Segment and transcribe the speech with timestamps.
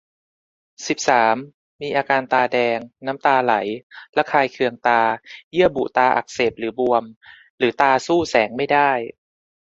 [0.87, 1.35] สิบสาม
[1.81, 3.53] มีอาการตาแดง น้ำตาไหล
[4.17, 5.01] ระคายเคืองตา
[5.51, 7.03] เยื่อบุตาอักเสบหรือบวม
[7.57, 8.91] หรือตาสู้แสงไม่ได้